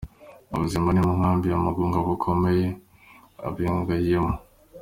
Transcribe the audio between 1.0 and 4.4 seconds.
mu Nkambi ya Mugunga bukomereye abayihungiyemo